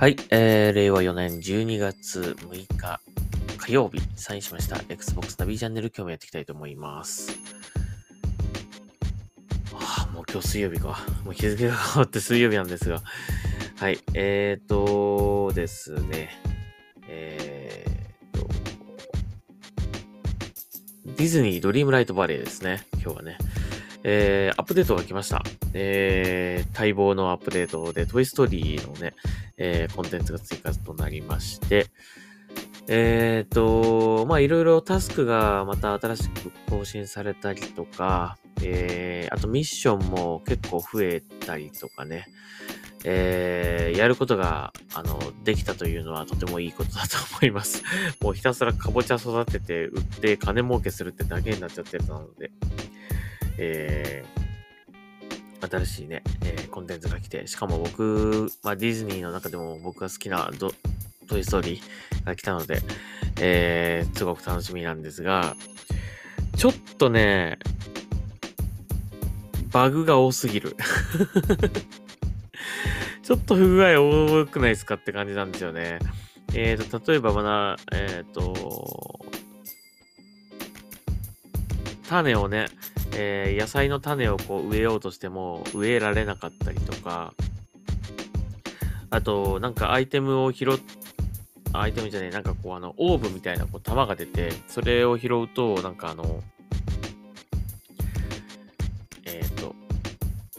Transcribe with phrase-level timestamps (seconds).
[0.00, 3.00] はい、えー、令和4年12月6日
[3.58, 7.38] 火曜日、サインしました Xbox ナビチャンネル今日もやっていきたいと思います。
[9.74, 11.04] ああ、もう今日水曜日か。
[11.22, 13.02] もう日付が変わって水曜日なんですが。
[13.76, 16.30] はい、えーとですね。
[17.06, 18.48] えーと、
[21.04, 22.86] ディズニードリームライトバレーですね。
[22.94, 23.36] 今日はね。
[24.02, 25.42] えー、アップデートが来ました。
[25.74, 29.14] えー、待望のアップデートで、トイストーリーのね、
[29.56, 31.86] えー、コンテンツが追加となりまして、
[32.88, 42.26] えーと、まあいろいろタスクがまた新しく更新されたりとか、えー、あとミッションも結構増えたりとかね、
[43.04, 47.82] えー、やることが、あの、できたというのはとてもいいことだと思います。
[48.20, 52.50] もうひたすらかぼちゃ育てて売って金儲けするってだけになっちゃってるので、
[53.62, 60.72] えー、新しいね、えーコンテンツが来て、しかも僕、まあ、ディズニーの中でも僕が好きなド
[61.28, 62.80] トイ・ストーリーが来たので、
[63.40, 65.56] えー、すごく楽しみなんですが、
[66.56, 67.58] ちょっとね、
[69.70, 70.74] バグが多すぎる。
[73.22, 75.98] ちょっと不具合多くないですかって感じなんですよね。
[76.54, 79.20] えーと、例えばまだ、えーと、
[82.08, 82.66] 種をね、
[83.14, 87.34] えー野菜の種をこう植えようとしても植えられなかったりとか、
[89.10, 90.78] あと、なんかアイテムを拾っ、
[91.72, 96.42] アイテムじゃねえ、なんかこうあの、オーブみたいなこう玉が出て、それを拾うと、なんかあの、
[99.24, 99.74] えっ、と、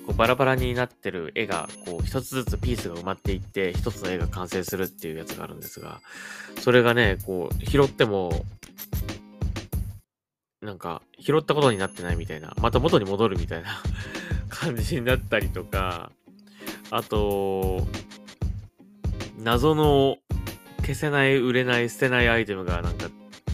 [0.05, 6.01] こうバラバラになってる絵が、こう一つずつピースが埋まっていって、一つの絵が完成するっていうやつがあるんですが、
[6.59, 8.45] それがね、こう、拾っても、
[10.61, 13.81] なんか、拾ったことになってないみたいな、また元に戻るみたいな。
[14.49, 16.11] 感じになったりとか、
[16.91, 17.88] あと、
[19.39, 20.17] 謎の
[20.81, 23.09] 消せない、売れない、捨てないアイテムがなんか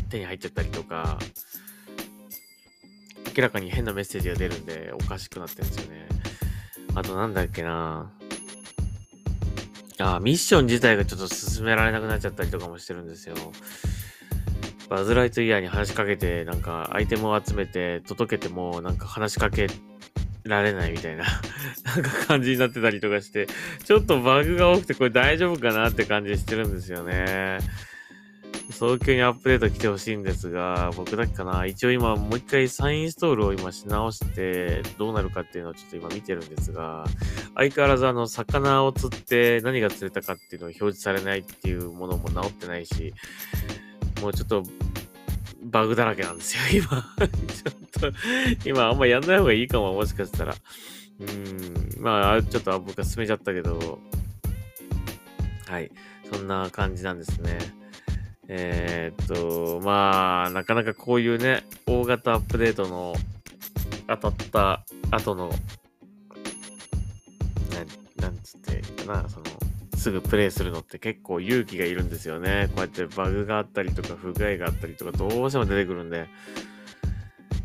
[0.09, 1.17] 手に入っちゃったりとか、
[3.35, 6.09] 明らかに変なメッセージが出るんでおかしくなってるんですよね。
[6.96, 8.12] あとなんだっけな。
[10.00, 13.35] あ、ミッション自体がちょっと進められなくなっちゃったりとかもしてるんですよ。
[14.90, 19.68] バズ・ライトイヤーに話しかけて、なんかアイテムを集めて届けても、なんか話しかけ
[20.44, 21.25] られないみたいな、
[21.84, 23.47] なんか感じになってたりとかして、
[23.84, 27.59] ちょっとバグが多くてこれ大丈夫かなって感じしてるんですよね。
[28.70, 31.66] 早急にアップデート来てほしいんですが、僕だけかな。
[31.66, 37.06] 一応今もう一回再インインストールを今し直して、どうなるかっていうのをちょっと今見てるんですが、
[37.56, 43.14] 相変わらずあの、魚を釣って何が釣れたかっていうのが表示されないっていうものも直ってないし、
[44.22, 44.63] もうちょっと、
[45.63, 46.88] バグだらけなんですよ、 今。
[46.88, 50.55] ちょっと、今あんまやんない方がいいかも、もしかしたら。
[51.19, 54.00] うん、まあ、ちょっと僕は進めちゃったけど、
[55.67, 55.91] はい。
[56.31, 57.57] そんな感じなんですね。
[58.50, 63.13] えーっと、まあ、なかなかこういうね、大型アップデートの
[64.07, 65.49] 当たった後の、
[68.17, 69.45] な、なんつっていいかな、その、
[69.97, 72.68] すぐプレイするのって結構勇気がいるんですよね。
[72.68, 76.28] こうやってバグがあったりとか不具合があったりとかどうしても出てくるんで、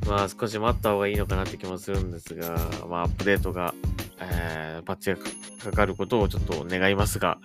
[0.06, 2.56] まあ少し待った方がいいのかなって気もするんですが、
[2.88, 3.74] まあアップデートが、
[4.18, 5.18] えー、パッチが
[5.62, 7.38] かかることをちょっと願いますが、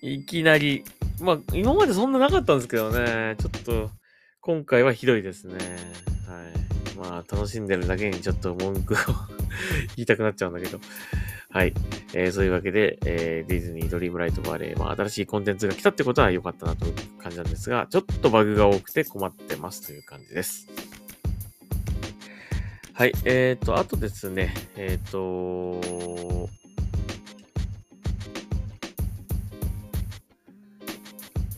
[0.00, 0.82] いきなり、
[1.20, 3.90] まあ今までそんななかったんですけどね、ちょっと
[4.40, 5.54] 今回はひどいですね。
[5.54, 6.96] はい。
[6.96, 8.96] まあ楽しんでるだけにちょっと文句を
[9.96, 10.80] 言いたくなっちゃうんだけど。
[11.50, 11.72] はい。
[12.14, 20.66] えーそういうわけで、えーディズニードリームライトバレー、まあ、新しいコンテンツが来たってことは良かったなという感じなんですが、ちょっとバグが多くて困ってますという感じです。
[22.96, 23.12] はい。
[23.26, 26.48] えっ、と、あとですね、えっ、と、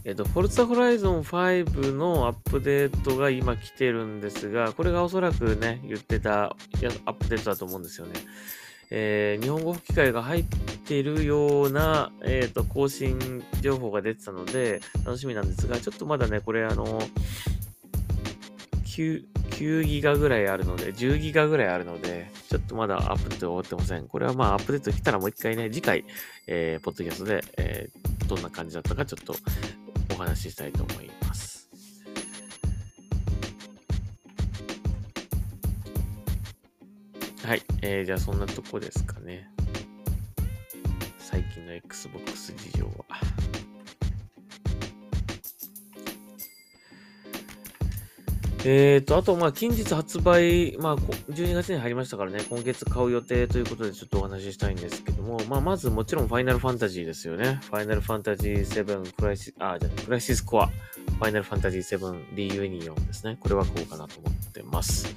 [0.05, 8.15] えっ、と、フォルツァホライゾン5のアップデートが今来てるんですが、これがおそらくね、言ってたアップデートだと思うんですよね。
[8.91, 17.01] えー日本語吹き替えが入っているような、えっ、と、更新情報が出てたので、楽しみなんですが、ちょっとまだね、これあの、
[18.85, 24.09] 9、9ギガぐらいあるので、10ギガぐらいあるので、ちょっとまだアップデート終わってません。
[24.09, 26.05] これはまあ、アップデート来たらもう一回ね、次回、
[26.47, 29.35] えーポッドキャストで、えーどんな感じだったかちょっと
[30.15, 31.58] お話ししたいと思います。
[37.45, 37.63] はい。
[37.83, 39.49] えー、じゃあそんなとこですかね。
[41.19, 43.05] 最近の Xbox 事情は。
[48.65, 57.61] えーと、あと、まあ、近日発売、まあ、12月に入りましたからね、今月買う予定ということでちょっとお話ししたいんですけども、まあ、まずもちろんファイナルファンタジーですよね。
[57.63, 63.37] ファイナルファンタジー7クライシス、あ、じゃクライシスコア、ファイナルファンタジー7リユニオンですね。
[63.39, 65.15] これはこうかなと思ってます。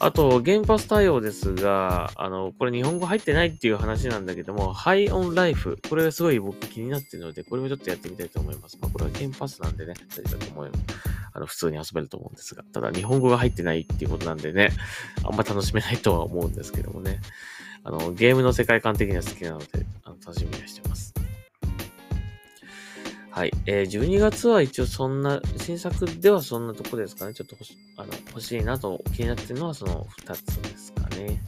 [0.00, 5.76] あと、原発対応ですが、あの、これ日本語入ってないっていう話なんだけども、ハイオンライフ。
[5.88, 8.78] これがすごい僕気になってるので、これもちょっとやってみたいと思います。
[8.80, 10.82] まあ、これは原発なんでね、大丈夫だと思います。
[11.34, 14.70] あの、普通に遊べると思うんですが、ただ日本語が入ってないっていうことなんでね、
[15.24, 17.20] あんま楽しめないとは思うんですけどもね。
[17.82, 19.66] あの、ゲームの世界観的には好きなので、
[20.04, 21.17] あの楽しみにしてます。
[23.38, 23.52] はい。
[23.66, 27.34] えー、12月は一応そんな、新作ではそんなとこですかね。
[27.34, 31.40] ちょっと欲しあの欲しいなと気になってるのはその2つですかね。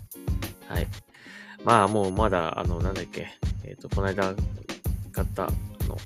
[0.69, 0.87] はい。
[1.65, 3.37] まあもうまだ、あの、なんだっけ。
[3.65, 4.37] えっ、ー、と、この間
[5.11, 5.51] 買った、あ
[5.89, 5.97] の、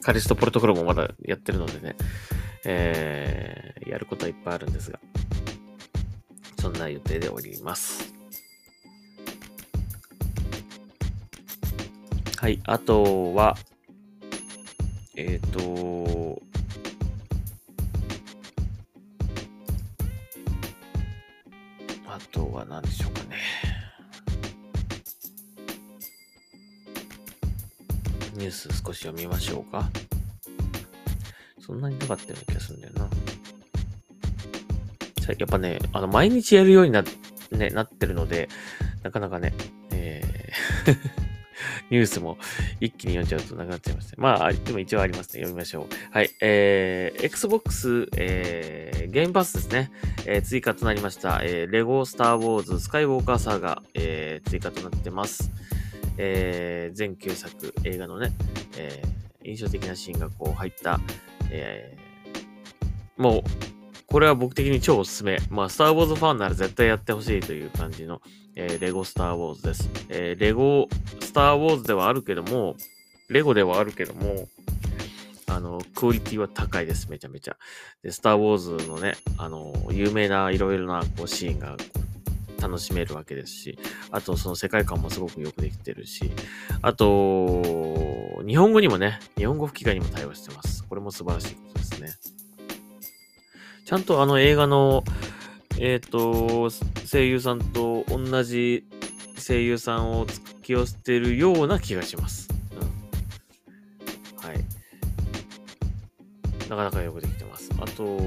[0.00, 1.96] カリストプロトコルもまだやってるのでね、
[2.64, 5.00] えー、やることはいっぱいあるんですが、
[6.60, 8.14] そんな予定でおります。
[12.36, 12.60] はい。
[12.64, 13.56] あとは、
[15.22, 16.42] えっ、ー、と、
[22.06, 23.36] あとは何でしょうかね。
[28.34, 29.90] ニュース少し読みましょうか。
[31.60, 33.10] そんなになかったような気がするんだよな。
[35.38, 37.04] やっぱね、あの、毎日やるようにな、
[37.52, 38.48] ね、なってるので、
[39.02, 39.52] なかなかね、
[39.90, 41.29] えー
[41.90, 42.38] ニュースも
[42.80, 44.14] 一気に読んじゃうとなくなっちゃいました。
[44.16, 45.42] まあ、でも一応ありますね。
[45.42, 45.86] 読みましょう。
[46.12, 46.30] はい。
[46.40, 49.90] えー、Xbox、えー、ゲームパスですね。
[50.26, 51.40] えー、追加となりました。
[51.42, 55.50] えー、レゴスター・ウォーズ・スカイウォーカー・サーが、えー、追加となってます。
[56.16, 58.32] えー、全9作映画のね、
[58.76, 61.00] えー、印象的なシーンがこう入った、
[61.50, 63.42] えー、もう、
[64.10, 65.38] これは僕的に超おすすめ。
[65.50, 68.20] まあ、スター・ウォーズファンなら絶対やってほしいという感じの、
[68.56, 69.88] えー、レゴ・スター・ウォーズです。
[70.08, 70.88] えー、レゴ・
[71.20, 72.74] スター・ウォーズではあるけども、
[73.28, 74.48] レゴではあるけども、
[75.46, 77.56] あの、クオリティは高いです、めちゃめちゃ。
[78.02, 81.76] で、スター・ウォーズのね、あの、有名ないろいろなこうシーンが
[82.60, 83.78] 楽しめるわけですし、
[84.10, 86.32] あとその世界観もすごくよくできてるし、
[86.82, 87.62] あと、
[88.44, 90.84] 日本語にもね、日本語吹き替えにも対応してます。
[90.84, 92.39] これも素晴らしいことですね。
[93.84, 95.04] ちゃんとあの映画の、
[95.78, 96.70] えっ、ー、と、
[97.06, 98.84] 声優さんと同じ
[99.40, 100.26] 声優さんを
[100.62, 102.48] 起用してるような気がします。
[102.72, 104.48] うん。
[104.48, 104.58] はい。
[106.68, 107.70] なかなかよくできてます。
[107.80, 108.18] あと、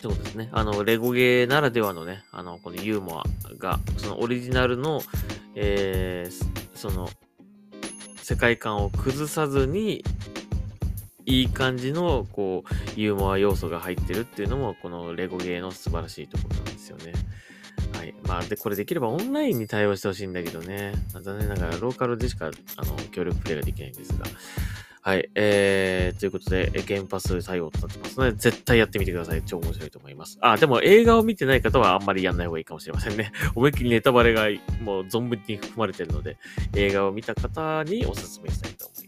[0.00, 0.48] そうですね。
[0.52, 3.24] あの、レゴゲーならではのね、あの、このユーモア
[3.58, 5.02] が、そのオリジナルの、
[5.54, 7.10] えー、その、
[8.22, 10.04] 世界観を崩さずに、
[11.28, 17.12] いい感じの、こう、ユーモア要素が入ってるっていうのも、このレゴゲーの素晴らしいところなんですよね。
[17.92, 18.14] はい。
[18.26, 20.94] まあ、で、これできればオンラインに対応してほしいんだけどね。
[21.12, 24.24] 残念ながらローカルでしか、あの、協力プレイができないんですが。
[25.02, 25.28] はい。
[25.34, 29.42] えー、ということで、ゲームパス対応となってますので、絶対やってみてください。
[29.42, 30.38] 超面白いと思います。
[30.40, 33.32] あ、でも映画を見てない方はあんまりやんない方がいいかもしれませんね。
[33.54, 34.48] 思いっきりネタバレが
[34.82, 36.38] もう存分に含まれてるので、
[36.74, 39.07] 映画を見た方にお勧めしたいと思います。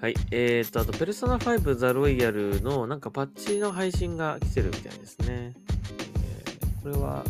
[0.00, 0.14] はい。
[0.30, 5.26] えーと、あと、ペルソナ5ザ・ロイヤルのなんかパッチの配信が来てるみたいですね。
[5.28, 7.22] えー、これは、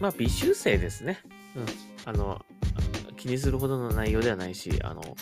[0.00, 1.20] まあ、微修正ですね。
[1.54, 1.66] うん。
[2.04, 2.44] あの、
[3.16, 5.16] 気にするほどの内容ではないし、あの、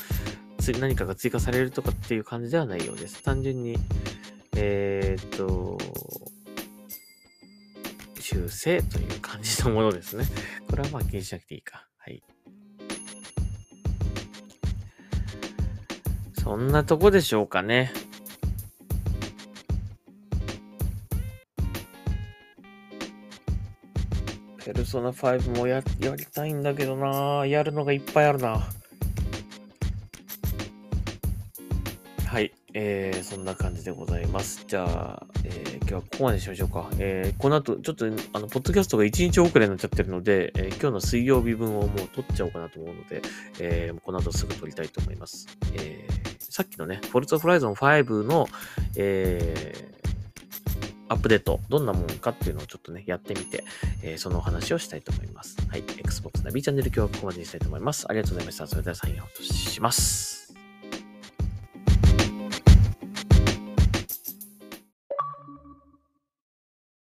[0.81, 3.23] 何かが追加されるとかっていう感じではないようです。
[3.23, 3.77] 単純に、
[4.57, 5.77] えー、と、
[8.19, 10.25] 修正という感じのものですね。
[10.71, 11.87] これはまあ気にしなくていいか。
[11.99, 12.23] はい。
[16.49, 17.93] そんなとこでしょうかね。
[24.65, 28.67] ペルソナ5もややりたいんだけどなやるのがいっぱいあるな
[32.29, 32.51] はい。
[32.73, 34.65] えー、そんな感じでございます。
[34.67, 36.89] じゃあ、えー、今日はここまでにしましょうか。
[36.99, 43.23] えー、この後、ちょっと、あの、ポッドキャストが1日遅れになっちゃってるので、えー、今日の水曜日分をもう撮っちゃおうかなと思うので、
[43.59, 45.47] えー、この後すぐ撮りたいと思います。
[45.75, 46.08] えー、
[46.59, 48.49] さっきのね、フォルツァホライゾン5の、
[48.97, 53.63] えー、アップデート、どんなもんかっていうのをちょっとね、やってみて、
[54.03, 55.57] えー、そのお話をしたいと思います。
[55.71, 55.85] はい。
[55.99, 58.07] Xbox ナビチャンネル今日はここまでにしたいと思います。
[58.09, 58.67] ありがとうございました。
[58.67, 60.48] それではサインアウトします。